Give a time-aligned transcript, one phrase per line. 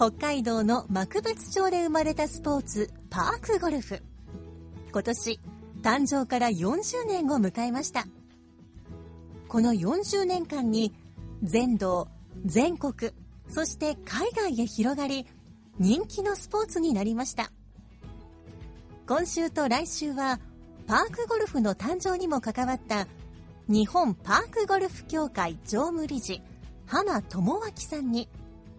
[0.00, 4.02] 北海道の幕別町で生まれたスポーツパークゴルフ。
[4.90, 5.40] 今年
[5.82, 8.06] 誕生から40年を迎えました。
[9.46, 10.94] この40年間に
[11.42, 12.08] 全道、
[12.46, 13.12] 全国、
[13.50, 15.26] そして海外へ広がり、
[15.78, 17.52] 人気のスポーツになりました。
[19.06, 20.40] 今週と来週は、
[20.86, 23.06] パークゴルフの誕生にも関わった、
[23.68, 26.40] 日本パークゴルフ協会常務理事、
[26.86, 28.30] 浜智明さんに、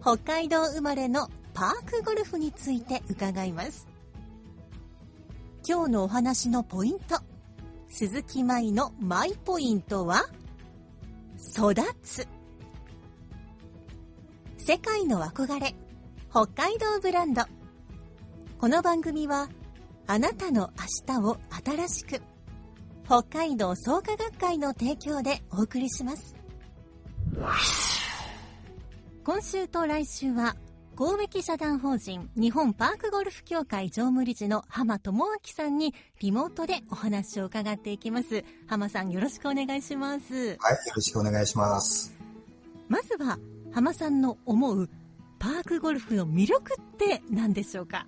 [0.02, 3.86] 北海道生まれのパークゴルフについて伺います。
[5.64, 7.20] 今日のお話のポイント、
[7.88, 10.24] 鈴木舞のマイポイントは、
[11.56, 12.26] 育つ。
[14.56, 15.76] 世界の憧れ、
[16.30, 17.42] 北海道ブランド。
[18.58, 19.48] この番組は、
[20.08, 20.72] あなたの
[21.06, 22.20] 明日を新しく、
[23.04, 26.34] 北海道創価学会の提供でお送りします。
[29.24, 30.56] 今週と来週は、
[30.96, 38.44] 公益社団法人日本パークゴルフ協会常務理事の浜智明さんにリモートでお話を伺っていきます。
[38.66, 40.34] 浜さんよろしくお願いします。
[40.34, 40.58] はい、よ
[40.96, 42.12] ろしくお願いします。
[42.88, 43.38] まずは
[43.72, 44.90] 浜さんの思う
[45.38, 48.06] パークゴルフの魅力って何でしょうか？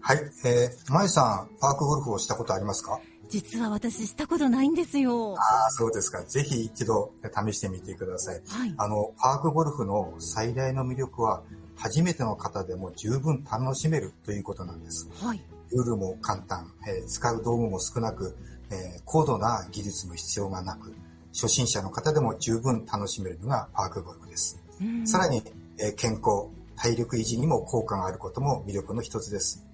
[0.00, 2.98] はい、えー、まゆさん、パークゴルフをしたことありますか？
[3.32, 5.34] 実は私したことないんですよ。
[5.38, 6.22] ああ、そうですか。
[6.22, 7.12] ぜひ一度
[7.46, 8.42] 試してみてください。
[8.46, 8.74] はい。
[8.76, 11.42] あの、パークゴルフの最大の魅力は、
[11.74, 15.08] 初めての方でも十分楽しめるということなんです。
[15.14, 15.42] はい。
[15.70, 18.36] ルールも簡単、えー使う道具も少なく、
[18.70, 20.92] えー高度な技術も必要がなく、
[21.32, 24.60] 初心者の方でも十分楽しめるのがパークゴルフです。
[24.80, 25.42] うんさらに、
[25.78, 29.64] えー健康、体力維持にも効果があることも魅力の一つです。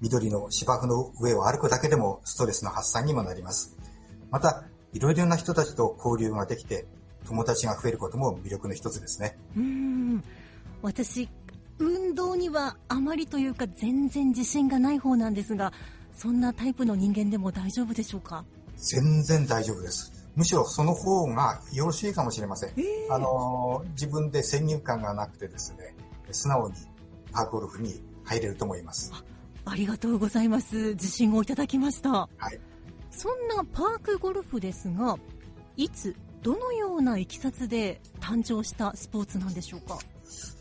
[0.00, 3.76] 緑の芝生の上を歩くだけでもストレスの発散にもなります。
[4.30, 6.86] また、いろいろな人たちと交流ができて、
[7.26, 9.36] 友達が増えることも魅力の一つですね。
[9.56, 10.24] うーん。
[10.82, 11.28] 私、
[11.78, 15.72] 運動にはあまりというか全然自信がない方なんですが、
[16.14, 18.44] そんなタイプの人間でも大丈夫でしょうか？
[18.76, 20.12] 全然大丈夫です。
[20.36, 22.72] むしろその方がよろしいかもしれません。
[23.10, 25.94] あのー、自分で先入観がなくてですね、
[26.30, 26.74] 素直に
[27.32, 29.12] パークゴルフに入れると思います。
[29.64, 30.94] ありがとうございます。
[30.94, 32.10] 自信をいただきました。
[32.10, 32.60] はい。
[33.10, 35.18] そんなパークゴルフですが、
[35.76, 39.98] いつ、どのようないきさつで誕生したスポーツなんでしょうか？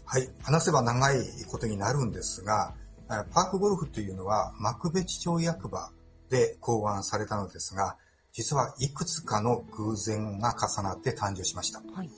[0.06, 0.30] はい。
[0.42, 1.18] 話せば長い
[1.50, 2.74] ことになるんですが、
[3.09, 5.92] えーパークゴルフというのは幕別町役場
[6.30, 7.96] で考案されたのですが、
[8.32, 11.82] 実はいくつかの偶然が重なって誕生しました。
[11.94, 12.09] はい。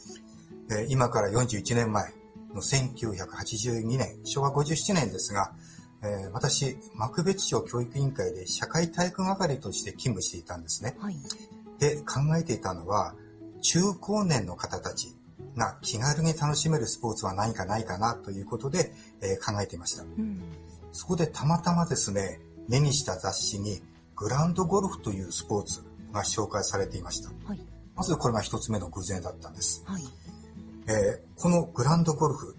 [0.72, 2.14] えー今から41年前
[2.54, 5.54] の1982年、昭和57年ですが、
[6.04, 10.96] えー私、幕別町教育委員会で社会体育係として勤務していたんですね。
[11.00, 11.18] はい。
[11.80, 13.14] で、考えていたのは、
[13.62, 15.16] 中高年の方たち
[15.56, 20.04] が気軽に楽しめるスポーツは何かないかなということで、えー考えていました。
[20.04, 20.42] うん。
[20.92, 23.82] そこでたまたまですね、目にした雑誌に
[24.16, 27.30] グランドゴルフというスポーツが紹介されていました。
[27.46, 27.60] はい。
[27.96, 29.84] まずこれが一つ目の偶然だったんです。
[29.86, 30.04] はい。
[30.88, 32.56] えーこのグランドゴルフ、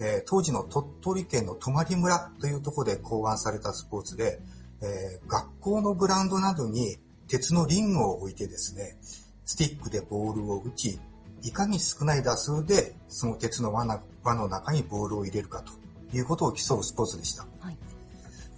[0.00, 4.40] えー当時の鳥取県の泊村というところで考案されたスポーツで、
[4.82, 6.96] えー学校のグラウンドなどに
[7.28, 8.98] 鉄のリングを置いてですね、
[9.44, 10.98] スティックでボールを打ち、
[11.42, 15.72] いかに少ない打数でその鉄の輪の中にボールを入れるかと
[16.16, 17.46] いうことを競うスポーツでした。
[17.60, 17.76] はい。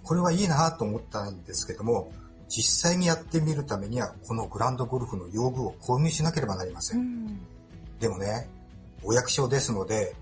[0.03, 2.11] これはいいなと思ったんですけども、
[2.47, 6.95] 実際にやってみるためには、このグランドゴルフの用具を購入しなければなりませ。
[6.95, 7.39] うんん。
[7.99, 8.49] でもね、
[9.03, 10.15] お役所ですので、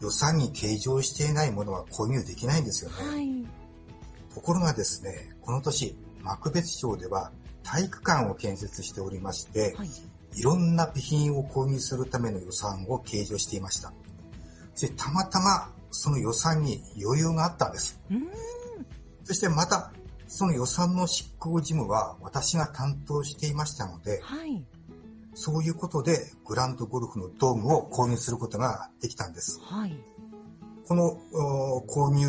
[0.00, 2.96] 予算に計上していないものは購入できないんですよね。
[2.96, 4.34] はい。
[4.34, 7.32] ところがですね、この年、幕別町では
[7.62, 9.88] 体育館を建設しておりまして、はい。
[10.36, 13.92] いろんな備品を購入するための予算を計上していました。
[14.80, 18.00] で、たまたまその予算に余裕があったんです。
[18.10, 18.28] うん。
[19.24, 19.92] そしてまた、
[20.28, 24.64] その予算の執行事務は私が担当していましたので、はい。
[25.34, 29.60] そういうことでグランドゴルフの道具を購入することができたんです。
[29.62, 29.96] はい。
[30.86, 32.26] このお購入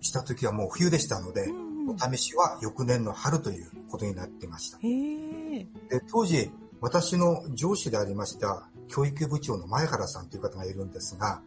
[0.00, 4.78] した時はもう冬でしたので、うんうんお試しは翌年の春ということになっていました。
[4.78, 5.66] で
[6.10, 6.50] 当時、
[6.80, 11.40] 私の上司でありました教育部長の前原さんという方がいるんですが、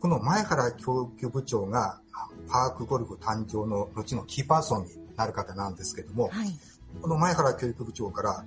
[0.00, 6.48] この前原教育部長があパークゴルフ誕生の後のキーパーソンになる方なんですけども、はい。
[7.02, 8.44] この前原教育部長から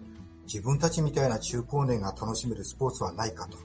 [0.52, 3.58] 自分たちみたいな中高年が楽しめるスポーツはないかと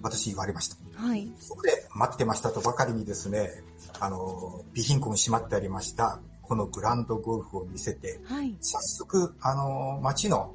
[0.00, 0.76] 私言われました。
[0.94, 1.28] はい。
[1.40, 3.64] そこで待ってましたとばかりにですね、
[3.98, 8.56] あの、備品庫にしまってありました、このグランドゴルフを見せて、はい。
[8.60, 10.54] 早速、あの、町の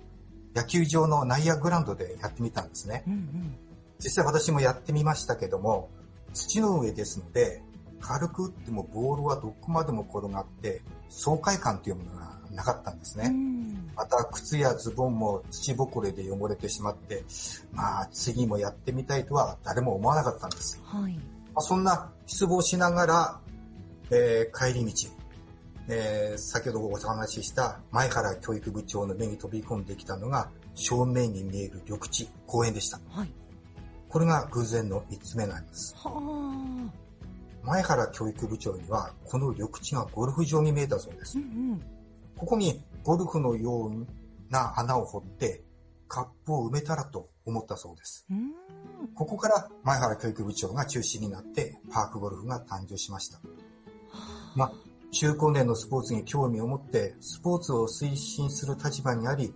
[0.55, 3.03] 野球場の内野グラウンドでやってみたんですね。
[3.05, 3.57] うんうん。
[3.99, 5.89] 実際私もやってみましたけども、
[6.33, 7.61] 土の上ですので、
[7.99, 13.29] 軽く打ってもボールはどこまでも転がって、爽快感というものがなかったんですうね。
[13.29, 13.52] ん。
[13.95, 17.23] また靴やズボンも土ぼこれで汚れてしまって、
[17.71, 20.81] まあ次もやってみたいとは誰も思わなかったんです。
[20.83, 21.13] はい。
[21.13, 21.19] ま
[21.57, 23.39] あ、そんな失望しながら、
[24.09, 25.09] えー帰り道、
[25.89, 32.99] えー先ほどお話しした前原教育部長の目に飛び込んできたのが正面に見える緑地、公園でした。
[33.09, 33.31] はい。
[34.09, 35.95] これが偶然の三つ目なんです。
[35.97, 37.03] はあ。
[37.65, 41.41] 前原教育部長にはこの緑地がゴルフ場に見えたそうですう。
[41.41, 41.81] ん
[42.35, 45.63] ここにゴルフのような穴を掘って
[46.07, 48.25] カップを埋めたらと思ったそうです。
[49.15, 53.39] ここから前原教育部長が中心になってパークゴルフが誕生しました。
[54.55, 54.71] まあ、
[55.11, 59.53] 中高年のスポーツに興味を持ってスポーツを推進する立場にあり、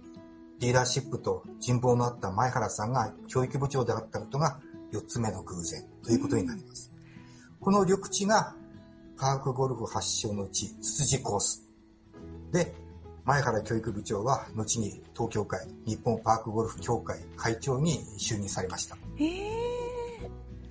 [0.59, 4.59] リーダーシップと人望のあった前原さんが教育部長であったことが
[4.91, 6.91] 4つ目の偶然ということになります。
[7.59, 8.55] この緑地が
[9.17, 11.63] パークゴルフ発祥の地、ツツジコース。
[12.51, 12.73] で、
[13.27, 18.97] 前原教育部長は後に東京会、日本パークゴルフ協会会長に就任されました。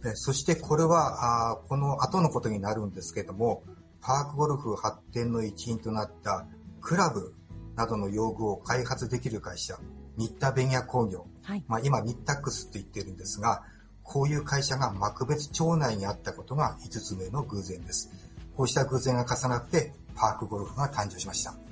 [0.03, 3.63] でそしてこれは、あーこの後のことになるんですけども、
[4.01, 6.47] パークゴルフ発展の一員となった
[6.81, 7.35] クラブ
[7.75, 9.79] などの用具を開発できる会社、
[10.17, 11.65] 新田ベニヤ工業、はい。
[11.69, 13.65] まあ、今ニッタックスって言ってるんですが、
[14.03, 18.11] こういう会社が幕別町内にあったことが5つ目の偶然です。
[18.57, 21.66] こうした偶然が重なってパークゴルフが誕生しました。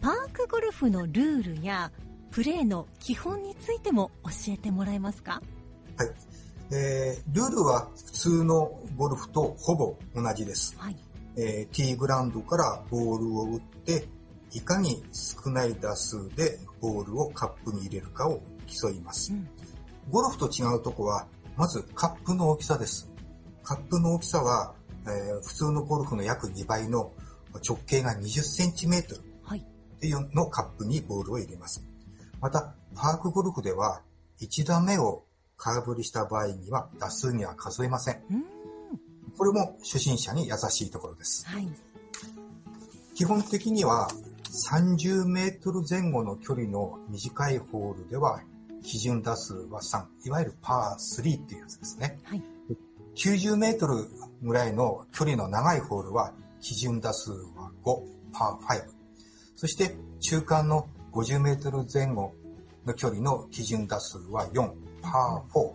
[0.00, 1.90] パークゴルフのルールや
[2.30, 5.40] プレーの基本についても教えてもらえますか？
[5.96, 6.10] はい。
[6.70, 10.76] えールールは普通のゴルフとほぼ同じです。
[10.78, 10.96] はい。
[11.36, 14.08] えー、ティーグラウンドからボールを打って、
[14.52, 19.36] いかに少ない打数でボールをカップに入れるかを競いますう。
[19.36, 19.48] ん。
[20.10, 21.26] ゴルフと違うとこは、
[21.56, 23.08] まずカップの大きさです。
[23.62, 24.74] カップの大きさは、
[25.06, 27.12] えー普通のゴルフの約2倍の
[27.54, 29.60] 直径が20センチメートルはい。
[29.60, 31.82] っていうのカップにボールを入れます。
[32.40, 34.02] また、パークゴルフでは、
[34.40, 35.24] 1打目を
[35.56, 38.22] 空振りした場合には打数には数えません。
[39.36, 41.46] これも初心者に優しいところです。
[41.46, 41.68] はい。
[43.14, 44.08] 基本的には
[44.70, 48.40] 30メートル前後の距離の短いホールでは
[48.82, 52.18] 基準打数は3、いわゆるパー3っていうやつですね。
[52.24, 52.42] はい。
[53.16, 54.08] 90メートル
[54.42, 58.00] ぐらいの距離の長いホールは基準打数は5、
[58.32, 58.84] パー5。
[59.56, 62.34] そして中間の50メートル前後
[62.86, 64.70] の距離の基準打数は4、
[65.02, 65.72] パー4。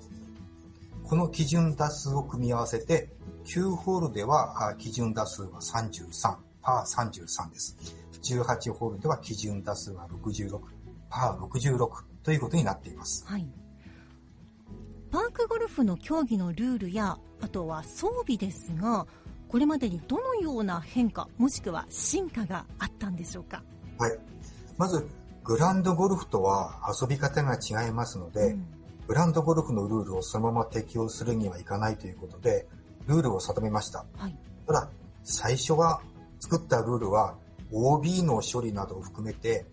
[1.06, 3.10] この基準打数を組み合わせて
[3.46, 7.78] 9ホールでは基準打数は33、パー33です。
[8.24, 10.60] 18ホールでは基準打数は66、
[11.10, 11.90] パー66
[12.24, 13.26] ということになっています。
[13.28, 13.46] はい。
[15.12, 19.06] パークゴルフの競技のルールや、あとは装備ですが、
[19.54, 23.62] これまでにどのような変化、もしくは進化があったんでしょうか？
[24.00, 24.18] はい。
[24.80, 25.08] まず、
[25.44, 28.66] グランドゴルフとは遊び方が違いますので、うん
[29.06, 32.68] グランドゴルフのルールをそのまま適用するにはいかないということで、
[33.06, 34.06] ルールを定めました。
[34.18, 34.36] はい。
[34.66, 34.90] ただ、
[35.24, 36.02] 最初は
[36.40, 37.36] 作ったルールは
[37.72, 39.66] OB の処理などを含めて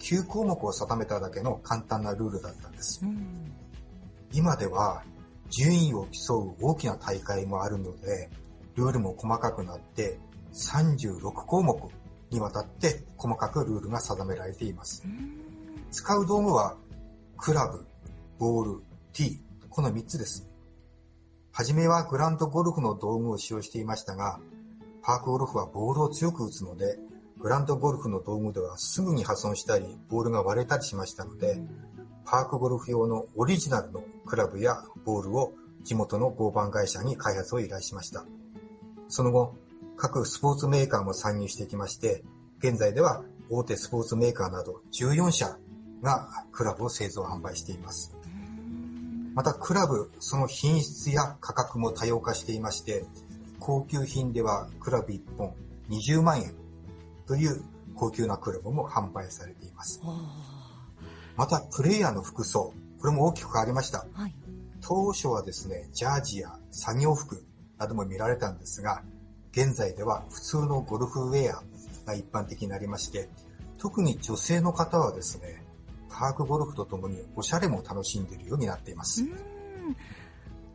[0.00, 3.00] 9項目を定めただけの簡単なルールだったんです。
[3.04, 3.52] うん。
[4.32, 5.04] 今では
[5.50, 8.30] 順位を競う大きな大会もあるので、
[8.78, 10.20] ルールも細かくなって
[10.52, 11.76] 36項目
[12.30, 15.04] にわたって細かくルールが定められています。
[15.90, 16.76] 使う道具は
[17.36, 17.84] クラブ、
[18.38, 18.82] ボール、
[19.12, 20.48] ティー、この3つです。
[21.50, 24.38] はじめはグランドゴルフの道具を使用していましたが、
[25.02, 27.00] パークゴルフはボールを強く打つので、
[27.40, 31.60] グランドゴルフの道具ではすぐに破損したり、ボールが割れたりしましたので、
[32.24, 38.24] パークゴルフ用のオリジナルのクラブやボールを地元の合板会社に開発を依頼しました。
[39.08, 39.54] その後、
[39.96, 42.22] 各スポーツメーカーも参入してきまして、
[42.58, 45.58] 現在では大手スポーツメーカーなど14社
[46.02, 48.14] がクラブを製造販売しています。
[49.34, 53.04] またクラブ、その品質や価格も多様化していまして、
[53.58, 55.54] 高級品ではクラブ1本
[55.88, 56.54] 20万円
[57.26, 57.62] という
[57.94, 60.00] 高級なクラブも販売されています。
[61.36, 64.06] またプレイヤーの服装、これも大きく変わりました。
[64.12, 64.34] はい。
[64.80, 67.44] 当初はですね、ジャージや作業服
[67.78, 69.02] なども見られたんですが、
[69.52, 71.62] 現在では普通のゴルフウェア
[72.06, 73.28] が一般的になりまして、
[73.78, 75.62] 特に女性の方はですね、
[76.08, 79.24] パークゴルフとともにおしゃれも楽しんでいるようになっています。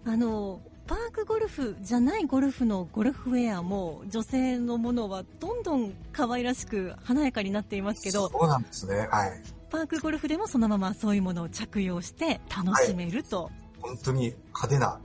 [0.05, 9.07] あの、パークゴルフじゃないゴルフのゴルフウェアも女性のものはどんどん可愛らしく華やかになっていますけど、そうなんですね。
[9.09, 9.41] はい。
[9.69, 13.49] パークゴルフでもそのままそういうものを着用して楽しめると。
[13.81, 14.99] 本当に派手な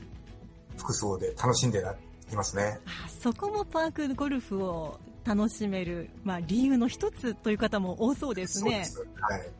[0.78, 1.84] 服装で楽しんで
[2.32, 2.80] いますね。
[2.86, 8.84] あそこもパークゴルフを楽しめる、まあ、理由の一つという方も多そうですね。
[8.84, 9.06] す。
[9.20, 9.50] はい。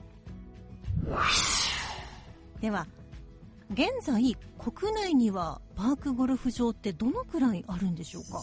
[2.62, 2.86] では、
[3.72, 8.42] 現在、国内にはパークゴルフ場ってどのくらいあるんでしょうか？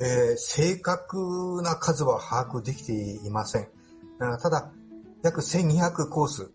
[0.00, 3.68] えー正確な数は把握できていません。
[4.18, 4.70] ただ、
[5.22, 6.50] 約1200コース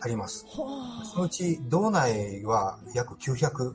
[0.00, 0.44] あります。
[0.48, 3.74] はそのうち道内は約900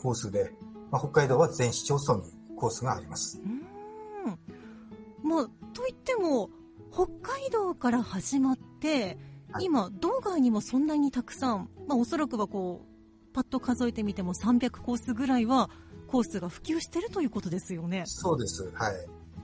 [0.00, 0.52] コースで、
[0.90, 3.40] まあ、北海道は全市町村にコースがあります。
[3.40, 5.28] うん。
[5.28, 6.50] まあ、といっても、
[6.92, 9.18] 北海道から始まって、
[9.52, 15.70] はい今、道外にもそんなにたくさん、まあ、おそらくはこう、パッと数えてみても300コースぐらいは、
[16.06, 18.04] コースが普及してるということですよね。
[18.06, 18.70] そうです。
[18.74, 18.94] はい。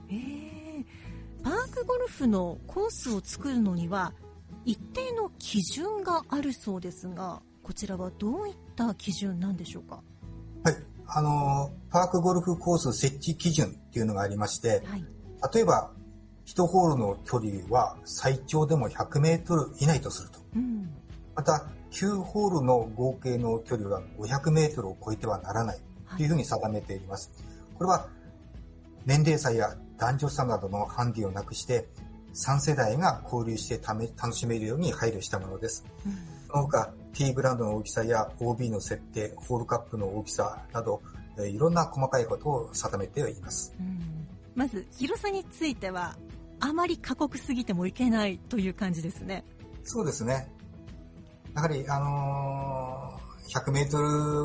[0.09, 0.15] え
[0.79, 0.85] え
[1.43, 4.13] パークゴルフのコースを作るのには、
[4.65, 9.95] 一定の基準があるそうですが、こちらはどういった基準なんでしょうか？
[9.95, 10.03] はい。
[11.07, 15.05] あのー、パークゴルフコース設置基準っていうのがありまして、はい。
[15.53, 15.91] 例えば、
[16.45, 20.39] 1ホールの距離は最長でも100メートル以内とすると。
[20.55, 20.89] うん。
[21.35, 25.79] また、9ホールの合計の距離は500メートルを超えてはならない
[26.17, 27.31] というふうに定めています。
[27.75, 28.07] これは、
[29.05, 31.87] 年齢差や男女差などのハンディをなくして、
[32.33, 35.85] 3世代が交流してため楽しめるように配慮したものです。
[36.05, 41.01] うんその他、T グラウンドの大きさや OB の設定、ホールカップの大きさなど、
[41.39, 43.73] えーいろんな細かいことを定めています。
[43.79, 46.15] うんまず、広さについては、
[46.59, 49.43] あまり過酷すぎてもいけないという感じですね。
[49.83, 50.47] そうですね。
[51.55, 54.01] やはり、あのー100メート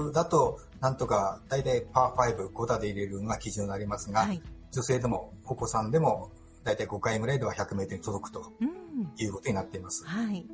[0.06, 4.40] ルだと、なんとか、だいたいパー5、5打で入れるのが基準になりますが、はい。
[4.70, 6.30] 女性でもお子さんでも、
[6.64, 9.12] だいたい5回ぐらいでは100メートルに届くとうん。
[9.18, 10.06] いうことになっています。
[10.06, 10.46] はい。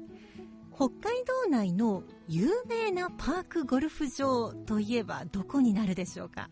[0.78, 6.48] 北海道内の有名なパークゴルフ場といえばどこになるでしょうか？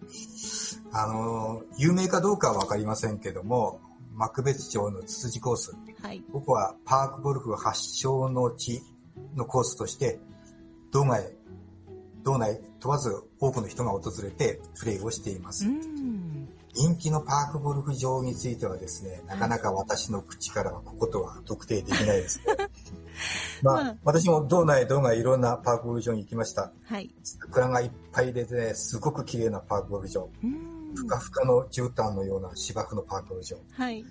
[0.93, 3.81] あのー有名かどうかはわかりませんけども、
[4.15, 6.25] 幕別町のツツジコース、はい。
[6.33, 8.83] ここはパークゴルフ発祥の地
[9.37, 10.19] のコースとして、
[10.91, 11.23] 道外、
[12.25, 15.67] 道内問わず多くの人が訪れてプレーをしています。
[15.67, 16.49] うん。
[16.75, 22.41] 人気のパークゴルフ場についてはですね、なかなか私の口からはこことは特定できないです
[23.63, 26.73] まああ、私も道内、道外いろんなパークゴルフ場に行きました。
[26.85, 27.15] はい。
[27.23, 30.29] 桜がいっぱいでね、すごく綺麗なパークゴルフ場。
[30.43, 30.95] うん。
[30.95, 33.57] ふかふかの絨毯のような芝生のパークゴルフ場。
[33.73, 34.05] はい。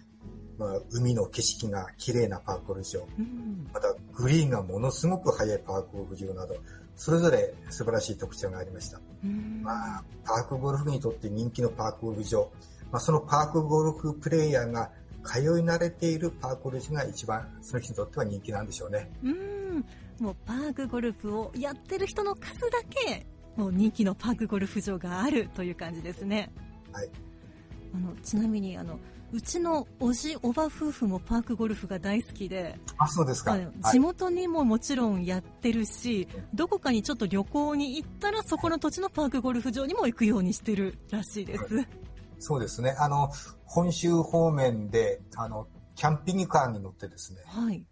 [0.58, 3.08] まあ、海の景色が綺麗なパークゴルフ場。
[3.20, 3.68] うん。
[3.74, 6.56] また、グリーンがものすごく速いパークゴルフ場など、
[6.96, 9.00] それぞれ素晴らしい特徴がありました。
[9.24, 12.50] うんまあ、パークゴルフにとって人気のパークゴルフ場、
[12.92, 14.92] まあ、そのパークゴルフプレイヤーが
[15.26, 19.12] 通い慣れているパークゴルフ場が一番その人にとっては人気なんでしょうね。
[19.24, 19.86] うん。
[20.20, 26.52] もうパークゴルフをやってる人の数だけ、もう人気のパークゴルフ場があるという感じですね。
[26.92, 27.10] はい。
[27.94, 29.00] あの、ちなみに、あの、
[29.32, 33.58] うちのおじ、おば夫婦もパークゴルフが大好きで、あ、そうですか。
[33.92, 41.86] 地元にももちろんやってるし、どこかにちょっと旅行に行ったらそこの土地のパークゴルフ場にも行くようにしてるらしいです。
[42.40, 42.96] そうですね。
[43.00, 43.30] あの、
[43.66, 47.86] 本州方面で、あの、キャンピングカーに乗ってですね、はい。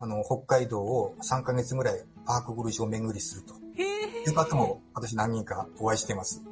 [0.00, 6.42] あの、北海道を3ヶ月ぐらいパークゴルフ場巡りするとへいう方も私何人かお会いしています。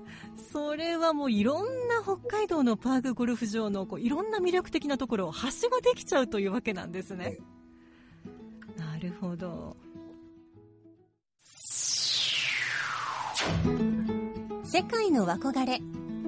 [0.53, 7.39] それはもういろんな北海道のパークゴルフ場のこういろんな魅力的なところをはしごできちゃうというわけなんですね。
[8.77, 9.77] なるほど。
[14.65, 15.81] 世界の憧れ、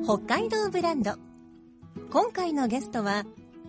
[0.05, 1.13] 北海道ブランド。
[2.11, 3.25] 今回のゲストは、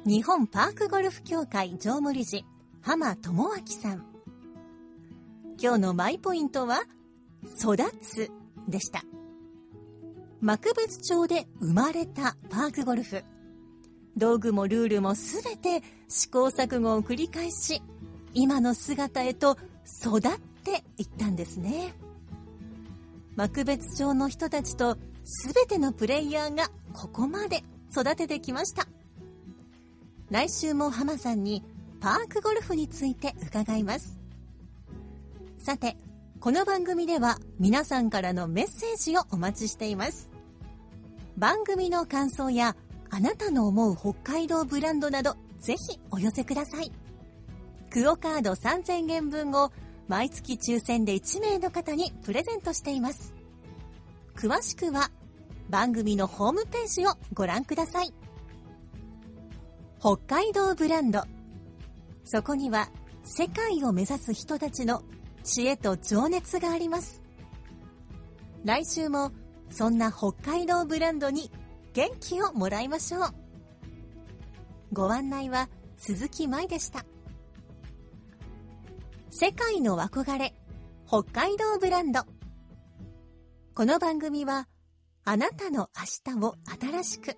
[0.06, 2.46] 日本パークゴルフ協会常務理事、
[2.82, 4.06] 浜智明さん。
[5.62, 6.84] 今日のマイポイントは、
[7.60, 8.32] 育つ
[8.68, 9.04] でした。
[10.40, 13.24] 幕別町で生まれたパークゴルフ。
[14.16, 17.82] 道具もルールもすべて試行錯誤を繰り返し、
[18.34, 19.58] 今の姿へと
[20.04, 20.22] 育っ
[20.64, 21.94] ていったんですね。
[23.36, 24.98] 幕別町の人たちと
[25.30, 28.88] 全てのプレイヤーがここまで育ててきました。
[30.32, 31.64] 来週も浜さんに
[32.00, 34.18] パークゴルフについて伺います。
[35.60, 35.98] さて、
[36.40, 40.30] この番組では皆さんからのメッセージをお待ちしています。
[41.38, 42.76] 番組の感想や
[43.12, 46.92] あなたの思う北海道ブランドなどぜひお寄せください。
[47.92, 49.72] クオカード3000円分を
[50.08, 53.36] 毎月抽選で1名の方にプレゼントしています。
[54.36, 55.12] 詳しくは
[55.70, 58.14] 番組のホームページをご覧ください。
[60.00, 61.24] 北海道ブランド。
[62.24, 62.90] そこには
[63.24, 65.04] 世界を目指す人たちの
[65.44, 67.24] 知恵と情熱があります。
[68.64, 69.32] 来週も
[69.70, 71.52] そんな北海道ブランドに
[71.94, 73.34] 元気をもらいましょう。
[74.94, 77.06] ご案内は鈴木舞でした。
[79.30, 80.56] 世界の憧れ、
[81.06, 82.22] 北海道ブランド。
[83.76, 84.68] この番組は、
[85.32, 85.92] あなたの
[86.26, 87.38] 明日を新しく、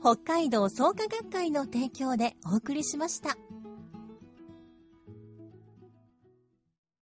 [0.00, 3.36] 北海道創価学会の提供でお送りしました。